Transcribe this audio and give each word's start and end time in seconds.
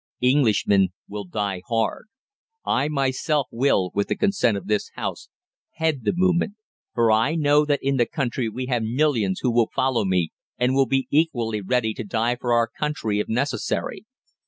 Englishmen 0.23 0.89
will 1.07 1.25
die 1.25 1.61
hard. 1.67 2.07
I 2.65 2.87
myself 2.87 3.45
will, 3.51 3.91
with 3.93 4.07
the 4.07 4.15
consent 4.15 4.57
of 4.57 4.65
this 4.65 4.89
House, 4.95 5.29
head 5.75 6.05
the 6.05 6.13
movement, 6.15 6.55
for 6.95 7.11
I 7.11 7.35
know 7.35 7.65
that 7.65 7.83
in 7.83 7.97
the 7.97 8.07
country 8.07 8.49
we 8.49 8.65
have 8.65 8.81
millions 8.81 9.41
who 9.43 9.51
will 9.51 9.69
follow 9.75 10.03
me 10.03 10.31
and 10.57 10.73
will 10.73 10.87
be 10.87 11.07
equally 11.11 11.61
ready 11.61 11.93
to 11.93 12.03
die 12.03 12.35
for 12.35 12.51
our 12.51 12.65
country 12.67 13.19
if 13.19 13.29
necessary. 13.29 14.03